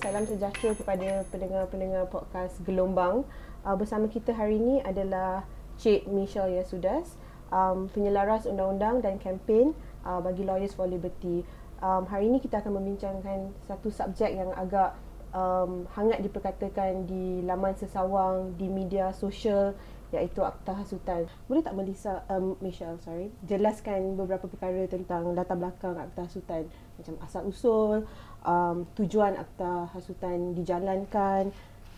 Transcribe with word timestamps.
salam 0.00 0.24
sejahtera 0.24 0.72
kepada 0.72 1.28
pendengar-pendengar 1.28 2.08
podcast 2.08 2.56
Gelombang. 2.64 3.20
Uh, 3.60 3.76
bersama 3.76 4.08
kita 4.08 4.32
hari 4.32 4.56
ini 4.56 4.80
adalah 4.80 5.44
Cik 5.76 6.08
Michelle 6.08 6.56
Yasudas, 6.56 7.20
um, 7.52 7.84
penyelaras 7.92 8.48
undang-undang 8.48 9.04
dan 9.04 9.20
kempen 9.20 9.76
uh, 10.08 10.16
bagi 10.24 10.48
Lawyers 10.48 10.72
for 10.72 10.88
Liberty. 10.88 11.44
Um, 11.84 12.08
hari 12.08 12.32
ini 12.32 12.40
kita 12.40 12.64
akan 12.64 12.80
membincangkan 12.80 13.52
satu 13.68 13.92
subjek 13.92 14.40
yang 14.40 14.48
agak 14.56 14.96
um, 15.36 15.84
hangat 15.92 16.24
diperkatakan 16.24 17.04
di 17.04 17.44
laman 17.44 17.76
sesawang, 17.76 18.56
di 18.56 18.72
media 18.72 19.12
sosial 19.12 19.76
iaitu 20.10 20.42
Akta 20.42 20.74
Hasutan. 20.74 21.26
Boleh 21.46 21.62
tak 21.62 21.74
Melissa, 21.78 22.26
um, 22.30 22.58
Michelle, 22.58 22.98
sorry, 23.02 23.30
jelaskan 23.46 24.18
beberapa 24.18 24.50
perkara 24.50 24.86
tentang 24.90 25.34
latar 25.34 25.54
belakang 25.58 25.94
Akta 25.98 26.26
Hasutan 26.26 26.66
macam 27.00 27.16
asal 27.24 27.42
usul, 27.48 28.04
um, 28.44 28.84
tujuan 28.92 29.36
akta 29.40 29.88
hasutan 29.96 30.52
dijalankan 30.52 31.48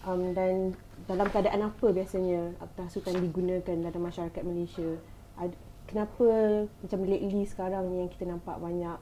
um, 0.06 0.30
dan 0.30 0.78
dalam 1.10 1.26
keadaan 1.26 1.66
apa 1.66 1.86
biasanya 1.90 2.54
akta 2.62 2.86
hasutan 2.86 3.18
digunakan 3.18 3.74
dalam 3.74 4.02
masyarakat 4.02 4.42
Malaysia. 4.46 4.94
Ad, 5.42 5.50
kenapa 5.90 6.26
macam 6.70 7.00
lately 7.02 7.42
sekarang 7.42 7.90
ni 7.90 8.06
yang 8.06 8.10
kita 8.14 8.24
nampak 8.30 8.56
banyak 8.62 8.98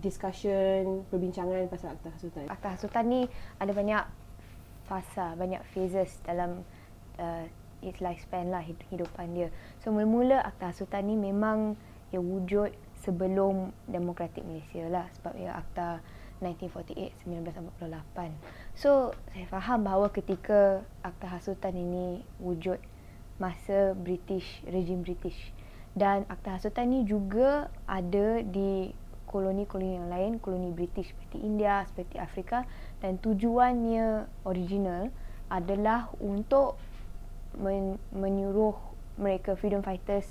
discussion, 0.00 1.04
perbincangan 1.08 1.68
pasal 1.72 1.96
akta 1.96 2.08
hasutan. 2.12 2.44
Akta 2.52 2.68
hasutan 2.76 3.04
ni 3.08 3.20
ada 3.56 3.72
banyak 3.72 4.04
fasa, 4.84 5.32
banyak 5.40 5.60
phases 5.72 6.20
dalam 6.24 6.60
uh, 7.16 7.44
its 7.80 8.00
lifespan 8.00 8.52
lah 8.52 8.62
hidupan 8.64 9.36
dia. 9.36 9.48
So 9.80 9.92
mula-mula 9.92 10.40
akta 10.44 10.72
hasutan 10.72 11.08
ni 11.08 11.16
memang 11.16 11.76
ia 12.10 12.20
wujud 12.20 12.72
sebelum 13.00 13.72
demokratik 13.88 14.44
Malaysia 14.44 14.84
lah 14.88 15.08
sebab 15.16 15.32
ia 15.36 15.56
akta 15.56 16.04
1948 16.40 17.28
1948. 17.28 18.32
So 18.76 19.12
saya 19.32 19.46
faham 19.48 19.84
bahawa 19.84 20.08
ketika 20.12 20.84
akta 21.04 21.26
hasutan 21.28 21.76
ini 21.76 22.24
wujud 22.40 22.80
masa 23.40 23.96
British 23.96 24.60
rejim 24.68 25.00
British 25.00 25.52
dan 25.96 26.28
akta 26.28 26.60
hasutan 26.60 26.92
ini 26.92 27.08
juga 27.08 27.72
ada 27.88 28.44
di 28.44 28.92
koloni-koloni 29.30 29.94
yang 29.94 30.08
lain, 30.10 30.32
koloni 30.42 30.74
British 30.74 31.14
seperti 31.14 31.38
India, 31.38 31.86
seperti 31.86 32.18
Afrika 32.18 32.66
dan 32.98 33.14
tujuannya 33.22 34.26
original 34.42 35.06
adalah 35.46 36.10
untuk 36.18 36.74
men- 37.58 38.00
menyuruh 38.14 38.76
mereka 39.18 39.58
freedom 39.58 39.82
fighters, 39.82 40.26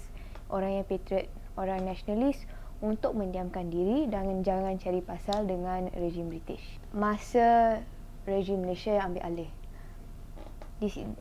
orang 0.47 0.79
yang 0.79 0.85
patriot, 0.87 1.27
orang 1.59 1.83
nasionalis 1.83 2.47
untuk 2.79 3.15
mendiamkan 3.15 3.67
diri 3.67 4.07
dan 4.07 4.43
jangan 4.43 4.79
cari 4.79 5.03
pasal 5.03 5.43
dengan 5.43 5.91
rejim 5.91 6.31
British. 6.31 6.63
Masa 6.95 7.83
rejim 8.23 8.63
Malaysia 8.63 8.95
yang 8.95 9.11
ambil 9.11 9.23
alih. 9.27 9.51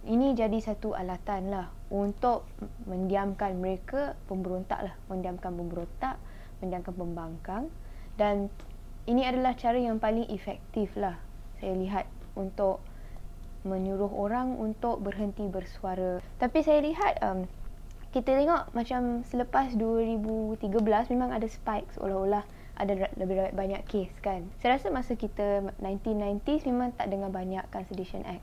Ini 0.06 0.38
jadi 0.38 0.54
satu 0.62 0.94
alatan 0.94 1.50
lah 1.50 1.66
untuk 1.91 2.46
mendiamkan 2.86 3.58
mereka 3.58 4.14
pemberontak 4.30 4.86
lah. 4.86 4.94
Mendiamkan 5.10 5.50
pemberontak, 5.50 6.14
mendiamkan 6.62 6.94
pembangkang. 6.94 7.64
Dan 8.14 8.54
ini 9.10 9.26
adalah 9.26 9.58
cara 9.58 9.82
yang 9.82 9.98
paling 9.98 10.30
efektif 10.30 10.94
lah 10.94 11.19
saya 11.58 11.74
lihat 11.74 12.06
untuk 12.38 12.78
menyuruh 13.67 14.11
orang 14.12 14.55
untuk 14.55 15.03
berhenti 15.03 15.47
bersuara. 15.51 16.23
Tapi 16.39 16.59
saya 16.62 16.83
lihat 16.83 17.19
um, 17.25 17.47
kita 18.15 18.33
tengok 18.33 18.73
macam 18.73 19.23
selepas 19.27 19.75
2013 19.77 20.70
memang 21.12 21.31
ada 21.34 21.45
spike 21.45 21.92
seolah-olah 21.98 22.45
ada 22.78 23.11
lebih 23.19 23.53
banyak 23.53 23.83
kes 23.91 24.09
kan. 24.23 24.47
Saya 24.62 24.78
rasa 24.78 24.89
masa 24.95 25.19
kita 25.19 25.75
1990s 25.83 26.62
memang 26.70 26.95
tak 26.95 27.11
dengar 27.11 27.28
banyak 27.28 27.67
kan 27.75 27.83
Sedition 27.91 28.23
Act. 28.23 28.41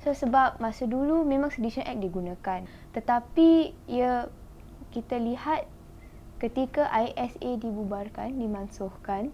So 0.00 0.16
sebab 0.16 0.58
masa 0.64 0.88
dulu 0.88 1.22
memang 1.28 1.52
Sedition 1.52 1.84
Act 1.84 2.00
digunakan. 2.00 2.64
Tetapi 2.96 3.76
ya 3.84 4.32
kita 4.96 5.20
lihat 5.20 5.68
ketika 6.40 6.88
ISA 6.88 7.60
dibubarkan, 7.60 8.40
dimansuhkan, 8.40 9.28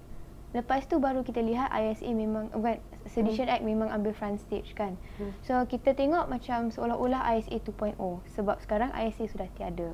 lepas 0.50 0.90
tu 0.90 0.98
baru 0.98 1.22
kita 1.22 1.38
lihat 1.38 1.70
ISA 1.70 2.10
memang 2.10 2.50
bukan 2.50 2.82
Sedition 3.10 3.50
hmm. 3.50 3.54
Act 3.58 3.64
memang 3.66 3.88
ambil 3.90 4.12
front 4.14 4.38
stage 4.38 4.74
kan. 4.78 4.94
Hmm. 5.18 5.32
So 5.42 5.58
kita 5.66 5.94
tengok 5.96 6.30
macam 6.30 6.70
seolah-olah 6.70 7.38
ISA 7.38 7.58
2.0 7.62 7.98
sebab 8.30 8.56
sekarang 8.62 8.90
ISA 8.94 9.30
sudah 9.30 9.48
tiada. 9.58 9.90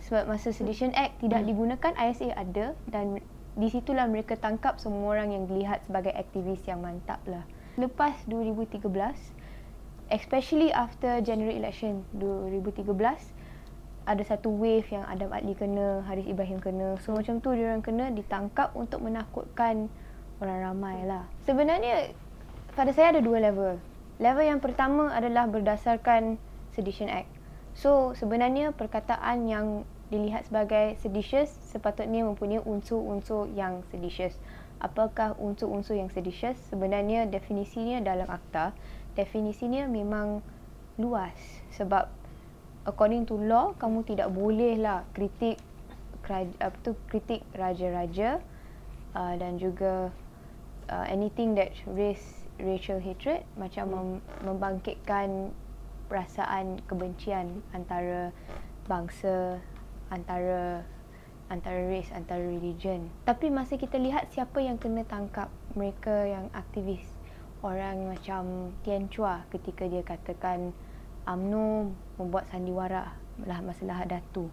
Sebab 0.00 0.24
masa 0.28 0.52
Sedition 0.54 0.96
Act 0.96 1.20
tidak 1.20 1.44
hmm. 1.44 1.48
digunakan 1.52 1.92
ISA 1.96 2.32
ada 2.32 2.72
dan 2.88 3.20
di 3.58 3.68
situlah 3.68 4.06
mereka 4.08 4.38
tangkap 4.38 4.80
semua 4.80 5.18
orang 5.18 5.34
yang 5.34 5.44
dilihat 5.44 5.84
sebagai 5.84 6.14
aktivis 6.16 6.64
yang 6.64 6.80
mantap 6.80 7.20
lah. 7.28 7.44
Lepas 7.76 8.16
2013 8.24 8.80
especially 10.10 10.74
after 10.74 11.22
general 11.22 11.54
election 11.54 12.02
2013 12.18 12.90
ada 14.10 14.22
satu 14.26 14.50
wave 14.50 14.90
yang 14.90 15.06
Adam 15.06 15.30
Adli 15.30 15.54
kena, 15.54 16.02
Haris 16.02 16.26
Ibrahim 16.26 16.58
kena. 16.58 16.98
So 17.04 17.14
macam 17.14 17.38
tu 17.38 17.54
dia 17.54 17.70
orang 17.70 17.84
kena 17.84 18.10
ditangkap 18.10 18.74
untuk 18.74 19.06
menakutkan 19.06 19.86
orang 20.42 20.58
ramai 20.66 21.06
lah. 21.06 21.30
Sebenarnya 21.46 22.10
pada 22.80 22.96
saya 22.96 23.12
ada 23.12 23.20
dua 23.20 23.44
level. 23.44 23.76
Level 24.16 24.40
yang 24.40 24.56
pertama 24.56 25.12
adalah 25.12 25.44
berdasarkan 25.52 26.40
Sedition 26.72 27.12
Act. 27.12 27.28
So 27.76 28.16
sebenarnya 28.16 28.72
perkataan 28.72 29.44
yang 29.44 29.84
dilihat 30.08 30.48
sebagai 30.48 30.96
seditious 31.04 31.52
sepatutnya 31.68 32.24
mempunyai 32.24 32.64
unsur-unsur 32.64 33.52
yang 33.52 33.84
seditious. 33.92 34.32
Apakah 34.80 35.36
unsur-unsur 35.36 36.00
yang 36.00 36.08
seditious? 36.08 36.56
Sebenarnya 36.72 37.28
definisinya 37.28 38.00
dalam 38.00 38.32
akta, 38.32 38.72
definisinya 39.12 39.84
memang 39.84 40.40
luas 40.96 41.36
sebab 41.76 42.08
according 42.88 43.28
to 43.28 43.36
law 43.36 43.76
kamu 43.76 44.08
tidak 44.08 44.32
boleh 44.32 44.80
lah 44.80 45.04
kritik 45.12 45.60
apa 46.32 46.76
tu 46.80 46.96
kritik 47.12 47.44
raja-raja 47.52 48.40
uh, 49.12 49.34
dan 49.36 49.60
juga 49.60 50.08
uh, 50.88 51.06
anything 51.10 51.58
that 51.58 51.74
raise 51.84 52.39
racial 52.62 53.00
hatred 53.00 53.42
macam 53.56 53.84
hmm. 53.88 53.94
mem- 53.96 54.22
membangkitkan 54.46 55.52
perasaan 56.10 56.82
kebencian 56.90 57.62
antara 57.70 58.34
bangsa 58.90 59.62
antara 60.10 60.82
antara 61.50 61.80
race 61.90 62.10
antara 62.14 62.42
religion. 62.42 63.10
Tapi 63.26 63.50
masa 63.50 63.78
kita 63.78 63.98
lihat 63.98 64.30
siapa 64.30 64.62
yang 64.62 64.78
kena 64.78 65.06
tangkap 65.06 65.50
mereka 65.74 66.26
yang 66.26 66.50
aktivis 66.54 67.06
orang 67.62 68.10
macam 68.10 68.74
Tian 68.82 69.06
Chua 69.10 69.46
ketika 69.54 69.86
dia 69.86 70.02
katakan 70.02 70.74
UMNO 71.28 71.94
membuat 72.18 72.48
sandiwara 72.50 73.14
lah 73.46 73.60
masalah 73.62 74.02
datu. 74.06 74.50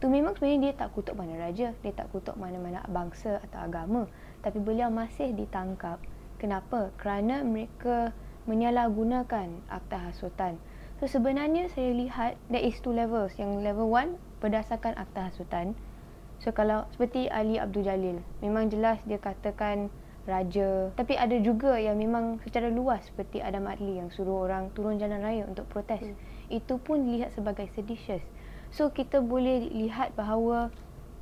Tu 0.00 0.08
memang 0.08 0.32
sebenarnya 0.36 0.70
dia 0.70 0.72
tak 0.74 0.96
kutuk 0.96 1.12
mana 1.18 1.36
raja 1.36 1.76
dia 1.76 1.92
tak 1.92 2.08
kutuk 2.14 2.34
mana-mana 2.38 2.86
bangsa 2.88 3.42
atau 3.50 3.60
agama. 3.60 4.02
Tapi 4.40 4.58
beliau 4.62 4.88
masih 4.88 5.34
ditangkap 5.36 6.00
Kenapa? 6.40 6.88
Kerana 6.96 7.44
mereka 7.44 8.16
menyalahgunakan 8.48 9.60
akta 9.68 10.08
hasutan. 10.08 10.56
So 10.96 11.04
sebenarnya 11.04 11.68
saya 11.68 11.92
lihat 11.92 12.40
there 12.48 12.64
is 12.64 12.80
two 12.80 12.96
levels. 12.96 13.36
Yang 13.36 13.60
level 13.60 13.92
one 13.92 14.16
berdasarkan 14.40 14.96
akta 14.96 15.28
hasutan. 15.28 15.76
So 16.40 16.56
kalau 16.56 16.88
seperti 16.96 17.28
Ali 17.28 17.60
Abdul 17.60 17.84
Jalil, 17.84 18.24
memang 18.40 18.72
jelas 18.72 18.96
dia 19.04 19.20
katakan 19.20 19.92
raja. 20.24 20.88
Tapi 20.96 21.20
ada 21.20 21.36
juga 21.40 21.76
yang 21.76 22.00
memang 22.00 22.40
secara 22.40 22.72
luas 22.72 23.04
seperti 23.04 23.44
Adam 23.44 23.68
Adli 23.68 24.00
yang 24.00 24.08
suruh 24.08 24.48
orang 24.48 24.72
turun 24.72 24.96
jalan 24.96 25.20
raya 25.20 25.44
untuk 25.44 25.68
protes. 25.68 26.00
Hmm. 26.00 26.16
Itu 26.48 26.80
pun 26.80 27.04
dilihat 27.04 27.36
sebagai 27.36 27.68
seditious. 27.76 28.24
So 28.72 28.88
kita 28.88 29.20
boleh 29.20 29.68
lihat 29.68 30.16
bahawa 30.16 30.72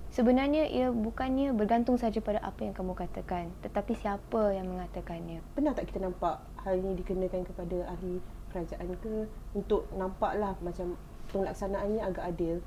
Sebenarnya 0.08 0.64
ia 0.66 0.88
bukannya 0.88 1.52
bergantung 1.52 2.00
saja 2.00 2.18
pada 2.24 2.40
apa 2.40 2.64
yang 2.64 2.72
kamu 2.72 2.96
katakan, 2.96 3.52
tetapi 3.60 3.92
siapa 3.92 4.56
yang 4.56 4.66
mengatakannya. 4.72 5.44
Pernah 5.52 5.76
tak 5.76 5.92
kita 5.92 6.08
nampak 6.08 6.40
hal 6.64 6.80
ini 6.80 6.96
dikenakan 6.96 7.44
kepada 7.44 7.76
ahli 7.92 8.18
kerajaan 8.48 8.88
ke 9.04 9.28
untuk 9.52 9.84
nampaklah 9.92 10.56
macam 10.64 10.96
pelaksanaannya 11.28 12.02
agak 12.02 12.24
adil? 12.24 12.64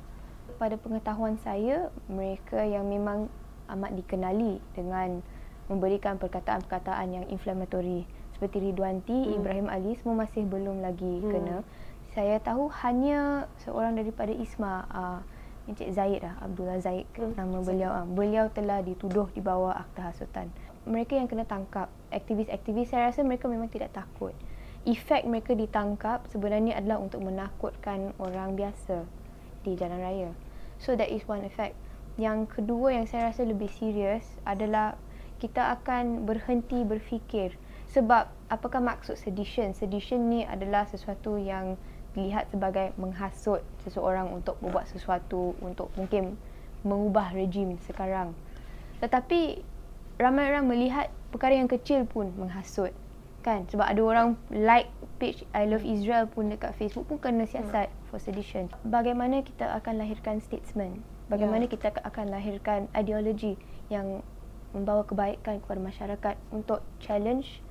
Pada 0.62 0.77
pengetahuan 0.77 1.42
saya, 1.42 1.89
mereka 2.06 2.62
yang 2.62 2.86
memang 2.86 3.25
amat 3.74 3.98
dikenali 3.98 4.62
dengan 4.77 5.25
memberikan 5.65 6.21
perkataan-perkataan 6.21 7.07
yang 7.10 7.25
inflammatory 7.31 8.06
seperti 8.42 8.74
Ridwanti, 8.74 9.30
hmm. 9.30 9.38
Ibrahim 9.38 9.68
Ali 9.69 9.94
semua 10.01 10.25
masih 10.25 10.50
belum 10.50 10.81
lagi 10.81 11.21
hmm. 11.21 11.30
kena. 11.30 11.57
Saya 12.18 12.42
tahu 12.42 12.74
hanya 12.83 13.45
seorang 13.62 13.94
daripada 13.94 14.33
Isma 14.33 14.83
uh, 14.89 15.21
Encik 15.71 15.95
Zaid 15.95 16.19
lah, 16.19 16.35
Abdullah 16.44 16.77
Zaid 16.83 17.07
hmm. 17.15 17.39
nama 17.39 17.63
beliau. 17.63 17.91
Ah. 17.91 18.06
Beliau 18.06 18.51
telah 18.51 18.83
dituduh 18.83 19.31
di 19.31 19.39
bawah 19.39 19.71
akta 19.71 20.12
hasutan. 20.12 20.51
Mereka 20.83 21.15
yang 21.15 21.31
kena 21.31 21.47
tangkap, 21.47 21.88
aktivis-aktivis 22.12 22.91
saya 22.91 23.09
rasa 23.09 23.23
mereka 23.23 23.47
memang 23.47 23.71
tidak 23.71 23.95
takut. 23.95 24.35
Efek 24.83 25.29
mereka 25.29 25.53
ditangkap 25.53 26.25
sebenarnya 26.33 26.75
adalah 26.75 26.97
untuk 26.97 27.21
menakutkan 27.21 28.18
orang 28.18 28.57
biasa 28.57 29.06
di 29.62 29.77
jalan 29.77 30.01
raya. 30.01 30.29
So 30.81 30.97
that 30.97 31.13
is 31.13 31.23
one 31.29 31.45
effect. 31.45 31.77
Yang 32.17 32.59
kedua 32.59 32.97
yang 32.97 33.06
saya 33.06 33.29
rasa 33.29 33.45
lebih 33.45 33.69
serius 33.69 34.25
adalah 34.41 34.97
kita 35.38 35.77
akan 35.77 36.25
berhenti 36.25 36.81
berfikir 36.81 37.56
Sebab 37.91 38.31
apakah 38.47 38.79
maksud 38.79 39.19
sedition? 39.19 39.75
Sedition 39.75 40.31
ni 40.31 40.47
adalah 40.47 40.88
sesuatu 40.88 41.35
yang 41.35 41.75
dilihat 42.12 42.52
sebagai 42.52 42.92
menghasut 43.00 43.63
seseorang 43.88 44.28
untuk 44.31 44.60
membuat 44.60 44.88
sesuatu 44.92 45.56
untuk 45.63 45.88
mungkin 45.96 46.36
mengubah 46.84 47.31
rejim 47.31 47.80
sekarang. 47.88 48.36
Tetapi 49.00 49.63
ramai 50.19 50.52
orang 50.52 50.68
melihat 50.68 51.10
perkara 51.31 51.56
yang 51.58 51.72
kecil 51.72 52.04
pun 52.06 52.30
menghasut. 52.36 52.92
Kan? 53.42 53.66
Sebab 53.74 53.88
ada 53.90 54.02
orang 54.06 54.38
like 54.54 54.92
page 55.18 55.42
I 55.56 55.66
Love 55.66 55.81
Israel 55.81 56.30
pun 56.30 56.54
dekat 56.54 56.78
Facebook 56.78 57.10
pun 57.10 57.18
kena 57.18 57.50
siasat 57.50 57.90
hmm. 57.90 57.98
for 58.12 58.22
sedition. 58.22 58.69
Bagaimana 58.86 59.42
kita 59.42 59.66
akan 59.81 59.98
lahirkan 59.98 60.38
statement? 60.44 61.02
Bagaimana 61.31 61.66
yeah. 61.66 61.74
kita 61.74 61.88
akan 62.06 62.25
lahirkan 62.30 62.92
ideologi 62.94 63.56
yang 63.90 64.22
membawa 64.75 65.08
kebaikan 65.08 65.63
kepada 65.63 65.80
masyarakat 65.80 66.36
untuk 66.52 66.84
challenge 67.00 67.63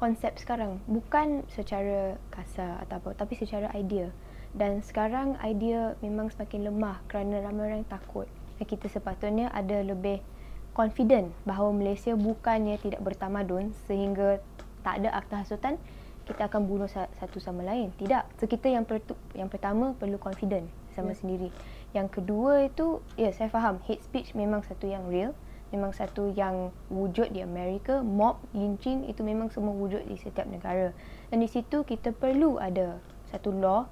konsep 0.00 0.32
sekarang. 0.40 0.80
Bukan 0.88 1.44
secara 1.52 2.16
kasar 2.32 2.80
atau 2.88 2.96
apa 3.04 3.12
tapi 3.12 3.36
secara 3.36 3.68
idea. 3.76 4.08
Dan 4.56 4.80
sekarang 4.80 5.36
idea 5.44 5.94
memang 6.00 6.32
semakin 6.32 6.72
lemah 6.72 7.04
kerana 7.06 7.44
ramai 7.44 7.76
orang 7.76 7.84
takut. 7.86 8.26
Dan 8.56 8.64
kita 8.64 8.88
sepatutnya 8.88 9.52
ada 9.52 9.84
lebih 9.84 10.24
confident 10.72 11.30
bahawa 11.44 11.70
Malaysia 11.76 12.16
bukannya 12.16 12.80
tidak 12.80 13.04
bertamadun 13.04 13.76
sehingga 13.84 14.40
tak 14.80 15.04
ada 15.04 15.12
akta 15.12 15.44
hasutan 15.44 15.76
kita 16.24 16.46
akan 16.46 16.62
bunuh 16.64 16.88
satu 16.90 17.42
sama 17.42 17.66
lain. 17.66 17.90
Tidak. 17.98 18.38
So 18.38 18.46
kita 18.46 18.70
yang 18.70 18.86
per- 18.86 19.02
yang 19.34 19.50
pertama 19.50 19.92
perlu 19.98 20.16
confident 20.16 20.70
sama 20.94 21.12
yeah. 21.12 21.18
sendiri. 21.18 21.48
Yang 21.90 22.08
kedua 22.22 22.70
itu 22.70 23.02
ya 23.18 23.34
saya 23.34 23.50
faham. 23.50 23.82
Hate 23.82 24.02
speech 24.06 24.32
memang 24.38 24.62
satu 24.62 24.86
yang 24.86 25.10
real 25.10 25.34
memang 25.70 25.94
satu 25.94 26.34
yang 26.34 26.74
wujud 26.90 27.30
di 27.30 27.42
Amerika 27.42 28.02
mob 28.02 28.42
lynching 28.54 29.06
itu 29.06 29.22
memang 29.22 29.50
semua 29.54 29.74
wujud 29.74 30.02
di 30.06 30.18
setiap 30.18 30.46
negara. 30.50 30.90
Dan 31.30 31.42
di 31.42 31.48
situ 31.50 31.86
kita 31.86 32.10
perlu 32.14 32.58
ada 32.58 32.98
satu 33.30 33.54
law 33.54 33.86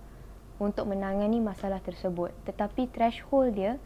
untuk 0.58 0.90
menangani 0.90 1.38
masalah 1.38 1.78
tersebut. 1.82 2.34
Tetapi 2.46 2.90
threshold 2.90 3.54
dia 3.54 3.78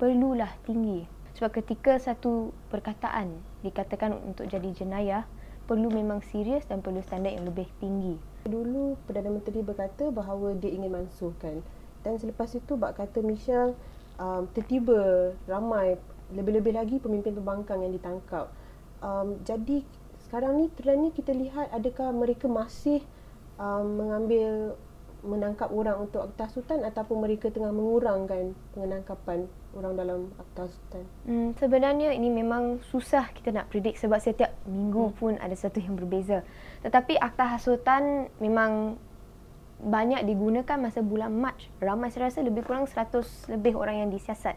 perlulah 0.00 0.50
tinggi. 0.64 1.04
Sebab 1.36 1.50
ketika 1.60 2.00
satu 2.00 2.54
perkataan 2.72 3.42
dikatakan 3.60 4.16
untuk 4.24 4.48
jadi 4.48 4.70
jenayah 4.72 5.28
perlu 5.64 5.88
memang 5.88 6.20
serius 6.20 6.64
dan 6.68 6.84
perlu 6.84 7.00
standard 7.00 7.36
yang 7.36 7.48
lebih 7.48 7.68
tinggi. 7.80 8.20
Dulu 8.44 9.00
Perdana 9.08 9.32
Menteri 9.32 9.64
berkata 9.64 10.12
bahawa 10.12 10.52
dia 10.56 10.72
ingin 10.72 10.92
mansuhkan. 10.92 11.64
Dan 12.04 12.20
selepas 12.20 12.52
itu 12.52 12.76
bak 12.76 13.00
kata 13.00 13.24
Michelle 13.24 13.72
um, 14.20 14.44
tertiba 14.52 15.32
ramai 15.48 15.96
lebih-lebih 16.32 16.72
lagi 16.72 16.96
pemimpin 17.02 17.36
pembangkang 17.36 17.84
yang 17.84 17.92
ditangkap. 17.92 18.48
Um, 19.04 19.42
jadi 19.44 19.84
sekarang 20.24 20.64
ni 20.64 20.66
trend 20.72 21.00
ni 21.04 21.10
kita 21.12 21.36
lihat 21.36 21.68
adakah 21.76 22.08
mereka 22.14 22.48
masih 22.48 23.04
um, 23.60 24.00
mengambil 24.00 24.78
menangkap 25.24 25.72
orang 25.72 26.04
untuk 26.04 26.20
akta 26.20 26.52
sultan 26.52 26.84
ataupun 26.84 27.24
mereka 27.24 27.48
tengah 27.48 27.72
mengurangkan 27.72 28.52
penangkapan 28.76 29.48
orang 29.72 29.96
dalam 29.96 30.20
akta 30.36 30.68
sultan. 30.68 31.04
Hmm, 31.24 31.50
sebenarnya 31.56 32.12
ini 32.12 32.28
memang 32.28 32.84
susah 32.92 33.32
kita 33.32 33.50
nak 33.50 33.72
predict 33.72 34.04
sebab 34.04 34.20
setiap 34.20 34.52
minggu 34.68 35.10
hmm. 35.10 35.16
pun 35.16 35.32
ada 35.40 35.56
satu 35.56 35.80
yang 35.80 35.96
berbeza. 35.96 36.44
Tetapi 36.84 37.16
akta 37.16 37.56
hasutan 37.56 38.28
memang 38.38 39.00
banyak 39.80 40.22
digunakan 40.28 40.76
masa 40.76 41.00
bulan 41.00 41.32
Mac. 41.32 41.56
Ramai 41.80 42.12
saya 42.12 42.28
rasa 42.28 42.44
lebih 42.44 42.62
kurang 42.62 42.84
100 42.84 43.48
lebih 43.52 43.74
orang 43.74 44.06
yang 44.06 44.10
disiasat 44.12 44.56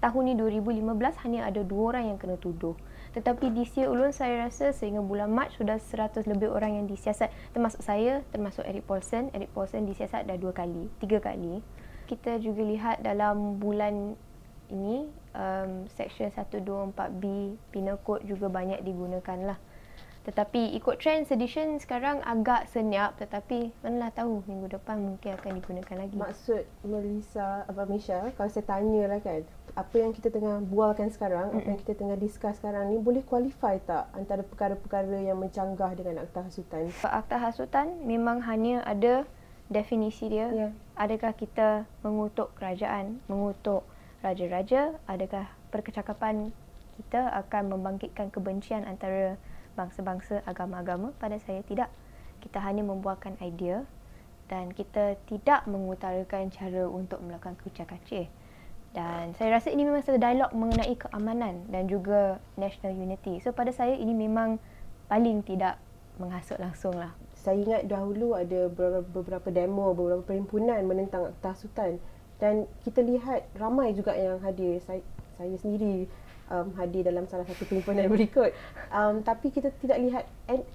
tahun 0.00 0.32
ni 0.32 0.34
2015 0.36 1.22
hanya 1.28 1.46
ada 1.46 1.60
dua 1.60 1.94
orang 1.94 2.12
yang 2.12 2.18
kena 2.18 2.40
tuduh. 2.40 2.74
Tetapi 3.10 3.52
di 3.52 3.66
Sia 3.66 3.90
Ulun 3.90 4.14
saya 4.14 4.46
rasa 4.46 4.70
sehingga 4.72 5.02
bulan 5.02 5.28
Mac 5.28 5.52
sudah 5.54 5.76
100 5.76 6.30
lebih 6.30 6.48
orang 6.50 6.78
yang 6.80 6.86
disiasat 6.86 7.28
termasuk 7.52 7.82
saya, 7.84 8.24
termasuk 8.30 8.64
Eric 8.64 8.86
Paulson. 8.86 9.28
Eric 9.34 9.50
Paulson 9.52 9.84
disiasat 9.84 10.24
dah 10.30 10.38
dua 10.38 10.54
kali, 10.54 10.88
tiga 11.02 11.18
kali. 11.18 11.60
Kita 12.06 12.38
juga 12.42 12.62
lihat 12.66 13.02
dalam 13.02 13.58
bulan 13.58 14.14
ini 14.70 15.10
um, 15.34 15.90
Section 15.90 16.30
124B 16.30 17.24
Penal 17.74 17.98
Code 18.02 18.26
juga 18.26 18.46
banyak 18.46 18.80
digunakan 18.86 19.38
lah. 19.42 19.58
Tetapi 20.30 20.78
ikut 20.78 21.02
trend 21.02 21.26
sedition 21.26 21.82
sekarang 21.82 22.22
agak 22.22 22.70
senyap 22.70 23.18
tetapi 23.18 23.74
manalah 23.82 24.14
tahu 24.14 24.46
minggu 24.46 24.70
depan 24.78 25.02
mungkin 25.02 25.34
akan 25.34 25.58
digunakan 25.58 25.96
lagi. 26.06 26.14
Maksud 26.14 26.62
Melissa 26.86 27.66
apa 27.66 27.82
Misha 27.90 28.30
kalau 28.38 28.46
saya 28.46 28.62
tanya 28.62 29.10
lah 29.10 29.18
kan 29.18 29.42
apa 29.74 29.94
yang 30.02 30.14
kita 30.14 30.34
tengah 30.34 30.62
bualkan 30.66 31.10
sekarang, 31.10 31.50
mm-hmm. 31.50 31.58
apa 31.62 31.66
yang 31.66 31.80
kita 31.82 31.94
tengah 31.98 32.18
discuss 32.18 32.58
sekarang 32.58 32.90
ni 32.90 32.98
boleh 32.98 33.22
qualify 33.26 33.78
tak 33.82 34.10
antara 34.14 34.42
perkara-perkara 34.42 35.18
yang 35.22 35.38
mencanggah 35.38 35.94
dengan 35.94 36.22
akta 36.26 36.46
hasutan? 36.46 36.90
Akta 37.02 37.36
hasutan 37.38 38.02
memang 38.02 38.42
hanya 38.46 38.82
ada 38.86 39.26
definisi 39.70 40.26
dia. 40.26 40.50
Yeah. 40.50 40.72
Adakah 40.98 41.34
kita 41.38 41.86
mengutuk 42.02 42.54
kerajaan, 42.58 43.22
mengutuk 43.30 43.86
raja-raja, 44.26 44.98
adakah 45.06 45.46
perkecakapan 45.70 46.50
kita 47.00 47.30
akan 47.46 47.72
membangkitkan 47.72 48.28
kebencian 48.28 48.84
antara 48.84 49.40
bangsa-bangsa 49.80 50.44
agama-agama 50.44 51.16
pada 51.16 51.40
saya 51.40 51.64
tidak. 51.64 51.88
Kita 52.44 52.60
hanya 52.60 52.84
membuahkan 52.84 53.40
idea 53.40 53.88
dan 54.52 54.68
kita 54.76 55.16
tidak 55.24 55.64
mengutarakan 55.64 56.52
cara 56.52 56.84
untuk 56.84 57.24
melakukan 57.24 57.56
kucak-kacir 57.64 58.28
dan 58.90 59.30
saya 59.38 59.54
rasa 59.54 59.70
ini 59.70 59.86
memang 59.86 60.02
satu 60.02 60.18
dialog 60.18 60.50
mengenai 60.50 60.98
keamanan 60.98 61.62
dan 61.70 61.86
juga 61.86 62.42
national 62.58 62.98
unity. 62.98 63.38
So 63.38 63.54
pada 63.54 63.70
saya 63.70 63.94
ini 63.94 64.10
memang 64.10 64.58
paling 65.06 65.46
tidak 65.46 65.78
menghasut 66.18 66.58
langsung 66.58 66.98
lah. 66.98 67.14
Saya 67.38 67.62
ingat 67.62 67.82
dahulu 67.86 68.34
ada 68.34 68.66
beberapa 69.14 69.46
demo 69.48 69.94
beberapa 69.94 70.26
perhimpunan 70.26 70.82
menentang 70.84 71.30
akta 71.30 71.54
sultan 71.54 72.02
dan 72.42 72.66
kita 72.82 73.00
lihat 73.06 73.46
ramai 73.54 73.94
juga 73.94 74.12
yang 74.18 74.42
hadir. 74.42 74.82
Saya, 74.82 75.06
saya 75.38 75.54
sendiri 75.54 76.10
um, 76.50 76.74
hadir 76.76 77.06
dalam 77.06 77.24
salah 77.30 77.46
satu 77.46 77.64
perhimpunan 77.64 78.10
berikut. 78.14 78.50
Um, 78.90 79.22
tapi 79.22 79.54
kita 79.54 79.70
tidak 79.80 79.98
lihat 80.02 80.24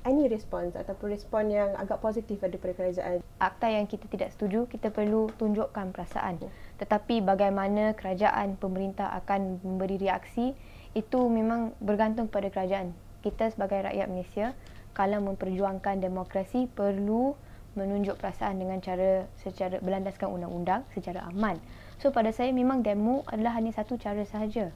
any 0.07 0.31
response 0.31 0.74
ataupun 0.74 1.12
respon 1.12 1.51
yang 1.51 1.75
agak 1.75 2.00
positif 2.00 2.39
daripada 2.39 2.74
kerajaan. 2.74 3.22
Akta 3.38 3.68
yang 3.69 3.86
kita 3.86 4.07
tidak 4.07 4.31
setuju, 4.33 4.66
kita 4.72 4.89
perlu 4.89 5.30
tunjukkan 5.36 5.92
perasaan. 5.92 6.39
Tetapi 6.80 7.22
bagaimana 7.22 7.94
kerajaan, 7.94 8.56
pemerintah 8.56 9.12
akan 9.24 9.60
memberi 9.62 10.00
reaksi, 10.00 10.56
itu 10.95 11.19
memang 11.27 11.75
bergantung 11.83 12.31
pada 12.31 12.48
kerajaan. 12.48 12.95
Kita 13.19 13.51
sebagai 13.51 13.83
rakyat 13.83 14.07
Malaysia, 14.07 14.56
kalau 14.95 15.20
memperjuangkan 15.20 16.00
demokrasi, 16.00 16.72
perlu 16.72 17.36
menunjuk 17.75 18.15
perasaan 18.15 18.55
dengan 18.55 18.79
cara 18.79 19.27
secara 19.44 19.84
berlandaskan 19.84 20.32
undang-undang 20.32 20.88
secara 20.96 21.27
aman. 21.27 21.60
So 22.00 22.15
pada 22.15 22.32
saya 22.32 22.55
memang 22.55 22.88
demo 22.88 23.27
adalah 23.27 23.60
hanya 23.60 23.75
satu 23.75 24.00
cara 24.00 24.24
sahaja 24.24 24.72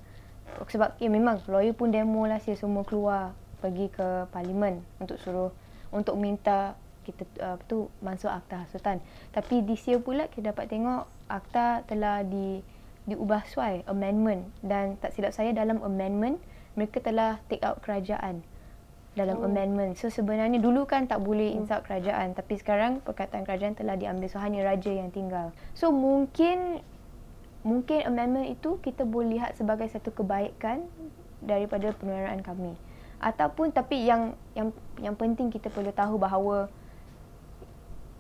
sebab 0.70 0.98
ya 1.02 1.10
memang 1.10 1.42
lawyer 1.50 1.74
pun 1.74 1.90
demo 1.90 2.26
lah 2.26 2.38
saya 2.42 2.58
semua 2.58 2.86
keluar 2.86 3.34
pergi 3.60 3.92
ke 3.92 4.30
parlimen 4.32 4.80
untuk 5.02 5.20
suruh 5.20 5.52
untuk 5.90 6.16
minta 6.16 6.78
kita 7.04 7.24
uh, 7.42 7.58
apa 7.58 7.64
tu 7.66 7.90
masuk 8.06 8.30
akta 8.30 8.68
hasutan. 8.68 9.02
Tapi 9.34 9.66
di 9.66 9.74
sini 9.74 9.98
pula 9.98 10.30
kita 10.30 10.54
dapat 10.54 10.70
tengok 10.70 11.10
akta 11.30 11.84
telah 11.90 12.22
di 12.22 12.62
diubah 13.10 13.42
suai 13.50 13.82
amendment 13.90 14.46
dan 14.62 14.94
tak 15.02 15.18
silap 15.18 15.34
saya 15.34 15.50
dalam 15.50 15.82
amendment 15.82 16.38
mereka 16.78 17.02
telah 17.02 17.42
take 17.50 17.66
out 17.66 17.82
kerajaan 17.82 18.46
dalam 19.18 19.42
oh. 19.42 19.50
amendment. 19.50 19.98
So 19.98 20.14
sebenarnya 20.14 20.62
dulu 20.62 20.86
kan 20.86 21.10
tak 21.10 21.26
boleh 21.26 21.50
hmm. 21.50 21.66
insult 21.66 21.90
kerajaan 21.90 22.38
tapi 22.38 22.62
sekarang 22.62 23.02
perkataan 23.02 23.44
kerajaan 23.50 23.74
telah 23.74 23.98
diambil 23.98 24.30
so 24.30 24.38
hanya 24.38 24.62
raja 24.62 24.94
yang 24.94 25.10
tinggal. 25.10 25.50
So 25.74 25.90
mungkin 25.90 26.86
mungkin 27.62 28.08
amendment 28.08 28.48
itu 28.48 28.80
kita 28.80 29.04
boleh 29.04 29.40
lihat 29.40 29.60
sebagai 29.60 29.88
satu 29.92 30.16
kebaikan 30.16 30.88
daripada 31.44 31.92
penyuaraan 31.96 32.40
kami. 32.40 32.76
Ataupun 33.20 33.76
tapi 33.76 34.08
yang 34.08 34.36
yang 34.56 34.72
yang 35.04 35.16
penting 35.20 35.52
kita 35.52 35.68
perlu 35.68 35.92
tahu 35.92 36.16
bahawa 36.16 36.72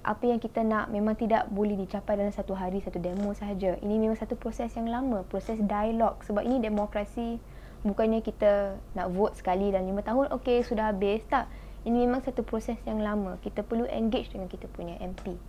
apa 0.04 0.24
yang 0.28 0.40
kita 0.40 0.64
nak 0.64 0.92
memang 0.92 1.16
tidak 1.16 1.48
boleh 1.52 1.76
dicapai 1.76 2.16
dalam 2.16 2.32
satu 2.32 2.56
hari 2.56 2.84
satu 2.84 3.00
demo 3.00 3.32
sahaja. 3.32 3.80
Ini 3.80 3.96
memang 3.96 4.20
satu 4.20 4.36
proses 4.36 4.72
yang 4.76 4.92
lama 4.92 5.24
proses 5.28 5.60
dialog. 5.64 6.20
Sebab 6.28 6.44
ini 6.44 6.60
demokrasi 6.60 7.40
bukannya 7.88 8.20
kita 8.20 8.76
nak 8.96 9.08
vote 9.16 9.40
sekali 9.40 9.72
dan 9.72 9.88
lima 9.88 10.04
tahun 10.04 10.36
okey 10.40 10.68
sudah 10.68 10.92
habis. 10.92 11.24
Tak 11.32 11.48
ini 11.88 12.04
memang 12.04 12.20
satu 12.20 12.44
proses 12.44 12.76
yang 12.84 13.00
lama. 13.00 13.40
Kita 13.40 13.64
perlu 13.64 13.88
engage 13.88 14.36
dengan 14.36 14.52
kita 14.52 14.68
punya 14.68 15.00
MP 15.00 15.40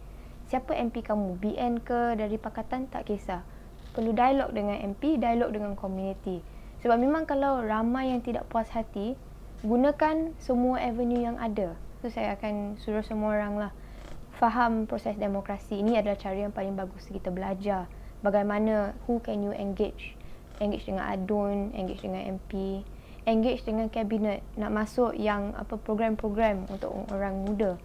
siapa 0.51 0.75
MP 0.75 1.07
kamu? 1.07 1.39
BN 1.39 1.79
ke? 1.87 2.19
Dari 2.19 2.35
pakatan? 2.35 2.91
Tak 2.91 3.07
kisah 3.07 3.47
perlu 3.93 4.15
dialog 4.15 4.51
dengan 4.55 4.79
MP, 4.81 5.19
dialog 5.19 5.51
dengan 5.55 5.75
komuniti. 5.75 6.41
Sebab 6.81 6.97
memang 6.97 7.29
kalau 7.29 7.61
ramai 7.61 8.15
yang 8.15 8.25
tidak 8.25 8.49
puas 8.49 8.71
hati, 8.73 9.19
gunakan 9.61 10.33
semua 10.41 10.81
avenue 10.81 11.21
yang 11.21 11.37
ada. 11.37 11.77
So 12.01 12.09
saya 12.09 12.39
akan 12.39 12.81
suruh 12.81 13.05
semua 13.05 13.37
orang 13.37 13.61
lah 13.61 13.73
faham 14.41 14.89
proses 14.89 15.21
demokrasi. 15.21 15.85
Ini 15.85 16.01
adalah 16.01 16.17
cara 16.17 16.49
yang 16.49 16.55
paling 16.57 16.73
bagus 16.73 17.05
kita 17.13 17.29
belajar 17.29 17.85
bagaimana 18.25 18.97
who 19.05 19.21
can 19.21 19.45
you 19.45 19.53
engage. 19.53 20.17
Engage 20.65 20.89
dengan 20.89 21.05
adun, 21.13 21.73
engage 21.77 22.01
dengan 22.01 22.41
MP, 22.41 22.81
engage 23.29 23.65
dengan 23.69 23.93
kabinet 23.93 24.41
nak 24.57 24.73
masuk 24.73 25.13
yang 25.13 25.53
apa 25.57 25.77
program-program 25.77 26.65
untuk 26.73 27.05
orang 27.13 27.45
muda. 27.45 27.77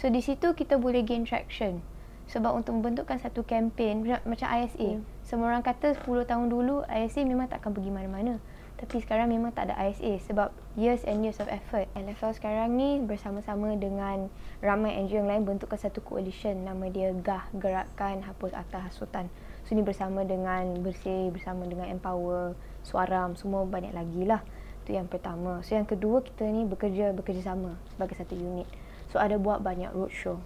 So 0.00 0.08
di 0.08 0.24
situ 0.24 0.56
kita 0.56 0.80
boleh 0.80 1.04
gain 1.04 1.28
traction. 1.28 1.84
Sebab 2.28 2.52
untuk 2.60 2.76
membentukkan 2.76 3.16
satu 3.16 3.40
kempen 3.40 4.04
macam 4.04 4.48
ISA. 4.52 5.00
Hmm. 5.00 5.04
Semua 5.24 5.48
orang 5.48 5.64
kata 5.64 5.96
10 5.96 6.28
tahun 6.28 6.46
dulu 6.52 6.84
ISA 6.84 7.24
memang 7.24 7.48
tak 7.48 7.64
akan 7.64 7.72
pergi 7.72 7.88
mana-mana. 7.88 8.36
Tapi 8.78 9.02
sekarang 9.02 9.34
memang 9.34 9.50
tak 9.50 9.72
ada 9.72 9.74
ISA 9.90 10.22
sebab 10.22 10.54
years 10.78 11.02
and 11.02 11.26
years 11.26 11.42
of 11.42 11.50
effort. 11.50 11.90
LFL 11.98 12.30
sekarang 12.38 12.78
ni 12.78 13.02
bersama-sama 13.02 13.74
dengan 13.74 14.30
ramai 14.62 14.94
NGO 15.02 15.18
yang 15.18 15.26
lain 15.26 15.42
bentukkan 15.42 15.74
satu 15.74 15.98
coalition 15.98 16.62
nama 16.62 16.86
dia 16.86 17.10
GAH, 17.10 17.50
Gerakan 17.58 18.22
Hapus 18.22 18.54
Akta 18.54 18.78
Hasutan. 18.78 19.26
So 19.66 19.74
ni 19.74 19.82
bersama 19.82 20.22
dengan 20.22 20.78
Bersih, 20.78 21.34
bersama 21.34 21.66
dengan 21.66 21.90
Empower, 21.90 22.54
Suaram, 22.86 23.34
semua 23.34 23.66
banyak 23.66 23.90
lagi 23.90 24.22
lah. 24.22 24.46
Itu 24.86 24.94
yang 24.94 25.10
pertama. 25.10 25.58
So 25.66 25.74
yang 25.74 25.88
kedua 25.88 26.22
kita 26.22 26.46
ni 26.46 26.62
bekerja 26.62 27.10
bekerjasama 27.18 27.74
sebagai 27.90 28.14
satu 28.14 28.38
unit. 28.38 28.70
So 29.10 29.18
ada 29.18 29.42
buat 29.42 29.58
banyak 29.58 29.90
roadshow. 29.90 30.38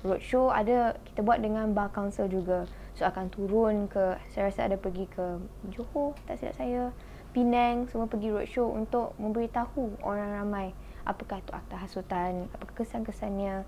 Roadshow 0.00 0.48
ada 0.48 0.96
kita 1.04 1.20
buat 1.20 1.44
dengan 1.44 1.76
bar 1.76 1.92
council 1.92 2.24
juga. 2.26 2.64
So 2.96 3.04
akan 3.04 3.28
turun 3.28 3.88
ke 3.88 4.16
saya 4.32 4.48
rasa 4.48 4.68
ada 4.68 4.76
pergi 4.80 5.08
ke 5.08 5.40
Johor 5.68 6.16
tak 6.24 6.40
silap 6.40 6.56
saya. 6.56 6.82
Penang 7.30 7.86
semua 7.86 8.10
pergi 8.10 8.34
roadshow 8.34 8.66
untuk 8.74 9.14
memberitahu 9.22 10.02
orang 10.02 10.34
ramai 10.34 10.74
apakah 11.06 11.40
itu 11.40 11.52
akta 11.54 11.76
hasutan, 11.78 12.46
apa 12.58 12.70
kesan-kesannya 12.76 13.64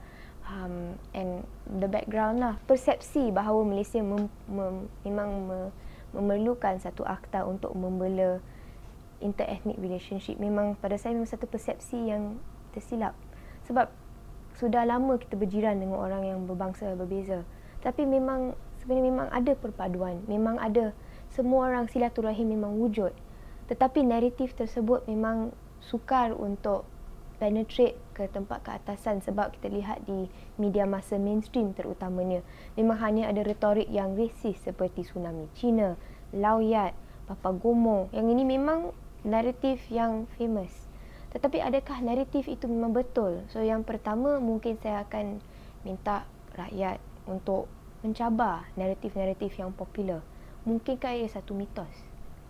um, 0.48 0.98
and 1.16 1.46
the 1.80 1.88
background 1.88 2.42
lah. 2.42 2.54
Persepsi 2.68 3.32
bahawa 3.32 3.64
Malaysia 3.64 4.02
mem, 4.02 4.28
mem, 4.50 4.88
memang 5.06 5.30
me, 5.48 5.60
memerlukan 6.12 6.76
satu 6.82 7.06
akta 7.06 7.46
untuk 7.48 7.72
membela 7.72 8.42
interethnic 9.22 9.78
relationship. 9.78 10.36
Memang 10.36 10.76
pada 10.76 10.98
saya 10.98 11.16
memang 11.16 11.30
satu 11.30 11.46
persepsi 11.48 12.10
yang 12.10 12.36
tersilap. 12.76 13.16
Sebab 13.64 13.88
sudah 14.62 14.86
lama 14.86 15.18
kita 15.18 15.34
berjiran 15.34 15.82
dengan 15.82 15.98
orang 15.98 16.22
yang 16.22 16.46
berbangsa 16.46 16.94
berbeza. 16.94 17.42
Tapi 17.82 18.06
memang 18.06 18.54
sebenarnya 18.78 19.06
memang 19.10 19.28
ada 19.34 19.58
perpaduan, 19.58 20.22
memang 20.30 20.62
ada 20.62 20.94
semua 21.34 21.66
orang 21.66 21.90
silaturahim 21.90 22.54
memang 22.54 22.78
wujud. 22.78 23.10
Tetapi 23.66 24.06
naratif 24.06 24.54
tersebut 24.54 25.02
memang 25.10 25.50
sukar 25.82 26.30
untuk 26.30 26.86
penetrate 27.42 27.98
ke 28.14 28.30
tempat 28.30 28.62
keatasan 28.62 29.18
sebab 29.18 29.50
kita 29.58 29.66
lihat 29.66 30.06
di 30.06 30.30
media 30.62 30.86
masa 30.86 31.18
mainstream 31.18 31.74
terutamanya 31.74 32.46
memang 32.78 33.02
hanya 33.02 33.26
ada 33.26 33.42
retorik 33.42 33.90
yang 33.90 34.14
resis 34.14 34.54
seperti 34.62 35.02
tsunami 35.02 35.50
Cina, 35.58 35.98
Lauyat, 36.30 36.94
Papa 37.26 37.50
Gomo. 37.50 38.06
Yang 38.14 38.26
ini 38.38 38.44
memang 38.46 38.94
naratif 39.26 39.82
yang 39.90 40.30
famous. 40.38 40.91
Tetapi 41.32 41.64
adakah 41.64 42.04
naratif 42.04 42.44
itu 42.44 42.68
memang 42.68 42.92
betul? 42.92 43.40
So 43.48 43.64
yang 43.64 43.88
pertama 43.88 44.36
mungkin 44.36 44.76
saya 44.84 45.08
akan 45.08 45.40
minta 45.82 46.28
rakyat 46.52 47.00
untuk 47.24 47.66
mencabar 48.04 48.68
naratif-naratif 48.76 49.56
yang 49.56 49.72
popular. 49.72 50.20
Mungkinkah 50.68 51.16
ia 51.16 51.28
satu 51.32 51.56
mitos? 51.56 51.90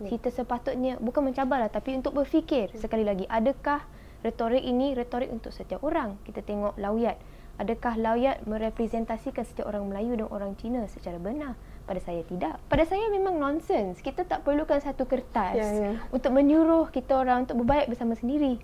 Ya. 0.01 0.11
Kita 0.11 0.33
sepatutnya 0.33 0.99
bukan 0.99 1.31
mencabarlah 1.31 1.71
tapi 1.71 1.95
untuk 1.95 2.17
berfikir 2.17 2.73
ya. 2.73 2.77
sekali 2.81 3.05
lagi 3.05 3.29
adakah 3.29 3.85
retorik 4.25 4.65
ini 4.65 4.97
retorik 4.97 5.31
untuk 5.31 5.55
setiap 5.55 5.79
orang? 5.85 6.19
Kita 6.27 6.43
tengok 6.43 6.75
lawyat. 6.75 7.15
Adakah 7.53 8.01
lawyat 8.01 8.49
merepresentasikan 8.49 9.45
setiap 9.45 9.69
orang 9.69 9.85
Melayu 9.85 10.17
dan 10.17 10.27
orang 10.33 10.57
Cina 10.57 10.89
secara 10.89 11.21
benar? 11.21 11.53
Pada 11.85 12.01
saya 12.01 12.25
tidak. 12.25 12.57
Pada 12.65 12.81
saya 12.89 13.05
memang 13.13 13.37
nonsense. 13.37 14.01
Kita 14.01 14.25
tak 14.25 14.41
perlukan 14.41 14.81
satu 14.81 15.05
kertas 15.05 15.53
ya, 15.53 15.69
ya. 15.69 15.91
untuk 16.09 16.33
menyuruh 16.33 16.89
kita 16.89 17.13
orang 17.13 17.45
untuk 17.45 17.61
berbaik 17.61 17.93
bersama 17.93 18.17
sendiri. 18.17 18.57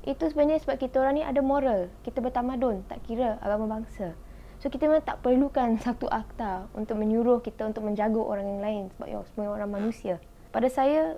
Itu 0.00 0.32
sebenarnya 0.32 0.64
sebab 0.64 0.80
kita 0.80 1.00
orang 1.04 1.20
ni 1.20 1.24
ada 1.24 1.44
moral. 1.44 1.92
Kita 2.00 2.24
bertamadun, 2.24 2.88
tak 2.88 3.04
kira 3.04 3.36
agama 3.44 3.80
bangsa. 3.80 4.16
So 4.60 4.68
kita 4.68 4.88
memang 4.88 5.04
tak 5.04 5.24
perlukan 5.24 5.76
satu 5.84 6.08
akta 6.08 6.68
untuk 6.76 7.00
menyuruh 7.00 7.40
kita 7.40 7.68
untuk 7.68 7.84
menjaga 7.84 8.20
orang 8.20 8.46
yang 8.48 8.60
lain 8.60 8.82
sebab 8.96 9.06
ya, 9.08 9.20
semua 9.32 9.56
orang 9.56 9.70
manusia. 9.72 10.20
Pada 10.52 10.68
saya 10.68 11.16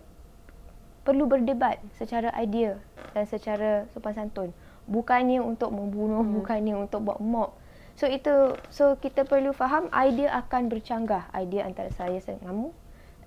perlu 1.02 1.26
berdebat 1.26 1.82
secara 1.98 2.30
idea 2.38 2.78
dan 3.14 3.26
secara 3.26 3.90
sopan 3.90 4.14
santun. 4.14 4.50
Bukannya 4.86 5.42
untuk 5.42 5.70
membunuh, 5.70 6.22
hmm. 6.22 6.34
bukannya 6.42 6.74
untuk 6.78 7.06
buat 7.06 7.18
mob. 7.22 7.54
So 7.94 8.08
itu 8.08 8.56
so 8.72 8.96
kita 8.98 9.28
perlu 9.28 9.54
faham 9.54 9.90
idea 9.94 10.32
akan 10.42 10.70
bercanggah. 10.70 11.30
Idea 11.34 11.66
antara 11.66 11.90
saya 11.94 12.18
dengan 12.18 12.50
kamu, 12.50 12.66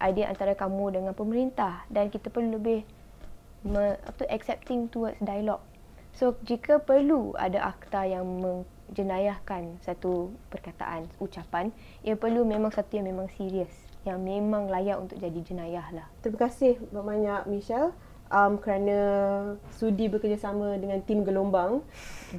idea 0.03 0.25
antara 0.31 0.53
kamu 0.57 0.85
dengan 1.00 1.13
pemerintah 1.15 1.85
dan 1.91 2.12
kita 2.12 2.31
perlu 2.31 2.59
lebih 2.59 2.83
me, 3.65 3.98
apa 4.05 4.24
tu, 4.24 4.25
accepting 4.29 4.88
towards 4.93 5.17
dialogue. 5.19 5.63
So 6.15 6.39
jika 6.48 6.79
perlu 6.79 7.36
ada 7.36 7.75
akta 7.75 8.07
yang 8.07 8.24
menjenayahkan 8.39 9.84
satu 9.84 10.31
perkataan, 10.48 11.12
ucapan, 11.19 11.75
ia 12.05 12.15
perlu 12.15 12.48
memang 12.48 12.72
satu 12.72 12.95
yang 12.95 13.12
memang 13.12 13.27
serius, 13.36 13.74
yang 14.07 14.24
memang 14.24 14.72
layak 14.72 14.95
untuk 14.95 15.19
jadi 15.19 15.39
jenayah 15.43 15.88
lah. 15.91 16.07
Terima 16.24 16.48
kasih 16.48 16.79
banyak 16.93 17.51
Michelle 17.51 17.91
um, 18.31 18.55
kerana 18.62 18.98
sudi 19.75 20.07
bekerjasama 20.07 20.79
dengan 20.79 21.03
tim 21.03 21.27
Gelombang 21.27 21.84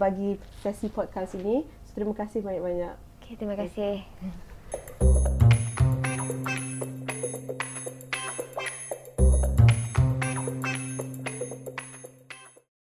bagi 0.00 0.40
sesi 0.64 0.88
podcast 0.88 1.36
ini. 1.36 1.68
So, 1.84 2.00
terima 2.00 2.16
kasih 2.16 2.40
banyak-banyak. 2.40 2.94
Okay, 3.20 3.34
terima 3.36 3.58
kasih. 3.58 4.00
Okay. 4.00 4.55